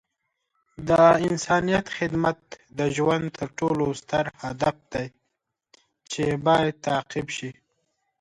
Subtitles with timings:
[0.87, 0.89] د
[1.27, 2.39] انسانیت خدمت
[2.79, 5.07] د ژوند تر ټولو ستر هدف دی
[6.11, 7.51] چې باید تعقیب شي.